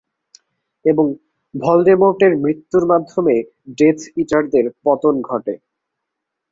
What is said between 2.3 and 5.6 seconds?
মৃত্যুর মাধ্যমে ডেথ ইটারদের পতন ঘটে।